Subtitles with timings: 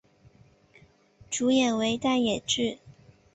[1.29, 2.79] 主演为大野智。